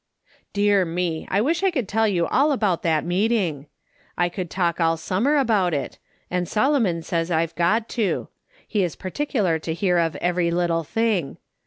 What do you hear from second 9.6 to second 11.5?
hear of every little thing.